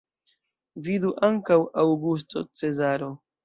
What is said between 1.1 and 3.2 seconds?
ankaŭ Aŭgusto Cezaro.